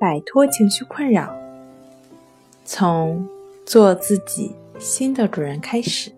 [0.00, 1.36] 摆脱情绪困扰，
[2.64, 3.28] 从
[3.66, 6.12] 做自己新的主人开始。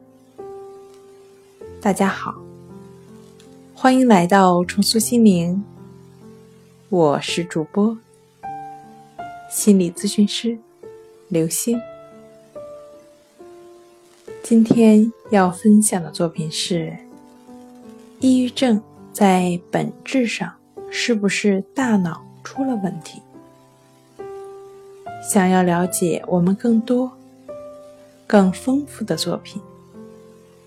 [1.81, 2.35] 大家好，
[3.75, 5.65] 欢迎来到重塑心灵，
[6.91, 7.97] 我是主播
[9.49, 10.59] 心理咨询师
[11.29, 11.81] 刘星。
[14.43, 16.95] 今天要分享的作品是：
[18.19, 20.53] 抑郁症在本质上
[20.91, 22.23] 是不是大脑？
[22.45, 23.23] 出了问题。
[25.23, 27.13] 想要了解我们更多、
[28.27, 29.61] 更丰富的作品，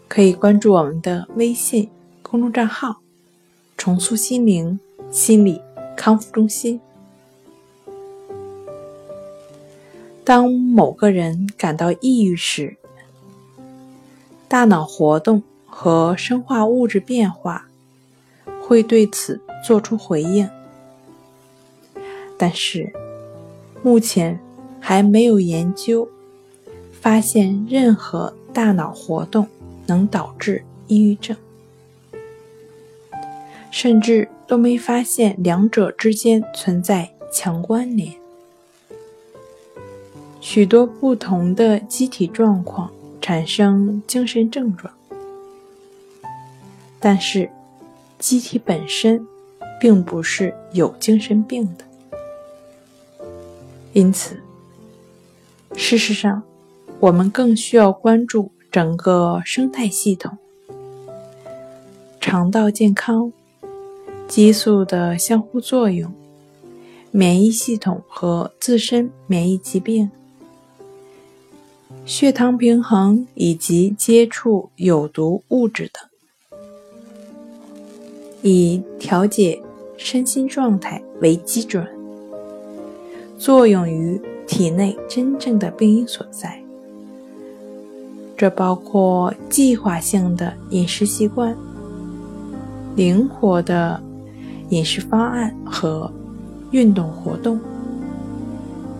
[0.07, 1.89] 可以关注我们的微信
[2.21, 3.01] 公众账号
[3.77, 4.79] “重塑心灵
[5.11, 5.61] 心理
[5.97, 6.79] 康复中心”。
[10.23, 12.77] 当某个人感到抑郁时，
[14.47, 17.67] 大脑活动和生化物质变化
[18.61, 20.47] 会对此做出回应。
[22.37, 22.93] 但是，
[23.83, 24.39] 目前
[24.79, 26.07] 还没有研究
[27.01, 29.45] 发现任何大脑活动
[29.85, 31.35] 能导致抑郁症，
[33.69, 38.13] 甚至都没发现两者之间存在强关联。
[40.39, 44.93] 许多不同的机体状况产生精神症状，
[47.01, 47.49] 但是
[48.17, 49.25] 机体本身
[49.81, 51.83] 并不是有精神病的。
[53.93, 54.37] 因此，
[55.75, 56.41] 事实上，
[56.99, 60.35] 我们更需要关注整个生态系统、
[62.19, 63.31] 肠道健康、
[64.27, 66.11] 激素的相互作用、
[67.11, 70.09] 免疫系统和自身免疫疾病、
[72.03, 76.59] 血糖平衡以及接触有毒物质等，
[78.41, 79.61] 以调节
[79.97, 81.87] 身心状态为基准。
[83.43, 86.57] 作用于体内真正的病因所在，
[88.37, 91.53] 这包括计划性的饮食习惯、
[92.95, 94.01] 灵活的
[94.69, 96.09] 饮食方案和
[96.71, 97.59] 运动活动、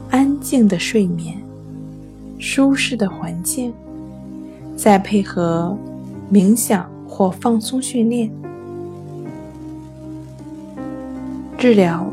[0.09, 1.41] 安静的睡眠、
[2.38, 3.73] 舒适的环境，
[4.75, 5.73] 再配合
[6.29, 8.29] 冥想或放松训练
[11.57, 12.12] 治疗。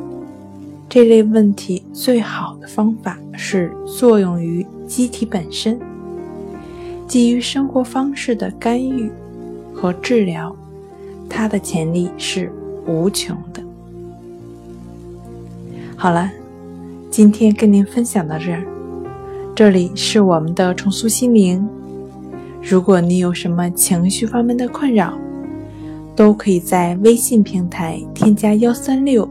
[0.90, 5.78] 这类问题最好的方法是作用于机体本身，
[7.06, 9.08] 基于生活方式的干预
[9.72, 10.54] 和治疗，
[11.28, 12.52] 它的潜力是
[12.88, 13.62] 无穷的。
[15.94, 16.28] 好了，
[17.08, 18.66] 今天跟您分享到这儿，
[19.54, 21.64] 这里是我们的重塑心灵。
[22.60, 25.16] 如果你有什么情绪方面的困扰，
[26.16, 29.30] 都可以在微信平台添加幺三六。